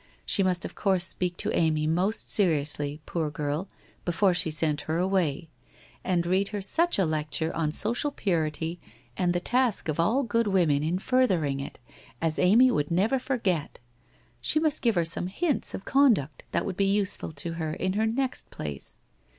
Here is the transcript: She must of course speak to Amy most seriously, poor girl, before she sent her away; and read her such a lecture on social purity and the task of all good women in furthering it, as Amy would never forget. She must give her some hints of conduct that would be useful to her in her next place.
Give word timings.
She 0.25 0.41
must 0.41 0.65
of 0.65 0.73
course 0.73 1.03
speak 1.05 1.37
to 1.37 1.51
Amy 1.55 1.85
most 1.85 2.27
seriously, 2.27 3.01
poor 3.05 3.29
girl, 3.29 3.67
before 4.03 4.33
she 4.33 4.49
sent 4.49 4.81
her 4.89 4.97
away; 4.97 5.51
and 6.03 6.25
read 6.25 6.47
her 6.47 6.59
such 6.59 6.97
a 6.97 7.05
lecture 7.05 7.55
on 7.55 7.71
social 7.71 8.09
purity 8.09 8.79
and 9.15 9.31
the 9.31 9.39
task 9.39 9.87
of 9.89 9.99
all 9.99 10.23
good 10.23 10.47
women 10.47 10.81
in 10.81 10.97
furthering 10.97 11.59
it, 11.59 11.77
as 12.19 12.39
Amy 12.39 12.71
would 12.71 12.89
never 12.89 13.19
forget. 13.19 13.77
She 14.41 14.59
must 14.59 14.81
give 14.81 14.95
her 14.95 15.05
some 15.05 15.27
hints 15.27 15.75
of 15.75 15.85
conduct 15.85 16.45
that 16.51 16.65
would 16.65 16.77
be 16.77 16.85
useful 16.85 17.31
to 17.33 17.53
her 17.61 17.73
in 17.73 17.93
her 17.93 18.07
next 18.07 18.49
place. 18.49 18.97